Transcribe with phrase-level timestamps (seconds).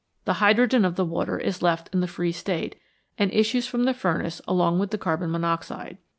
[0.25, 2.75] The hydrogen of the water is left in the free state,
[3.19, 5.99] and issues from the furnace along with the carbon monoxide.